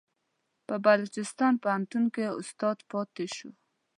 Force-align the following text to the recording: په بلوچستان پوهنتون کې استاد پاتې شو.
په 0.67 0.75
بلوچستان 0.85 1.53
پوهنتون 1.63 2.03
کې 2.13 2.33
استاد 2.39 2.77
پاتې 2.91 3.25
شو. 3.35 3.49